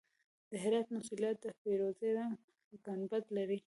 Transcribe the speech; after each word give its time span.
د 0.49 0.51
هرات 0.63 0.87
موسیلا 0.95 1.31
د 1.43 1.45
فیروزي 1.59 2.09
رنګ 2.17 2.35
ګنبد 2.85 3.23
لري 3.37 3.59